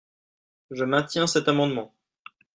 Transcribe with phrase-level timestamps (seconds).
[0.71, 1.93] Je maintiens cet amendement.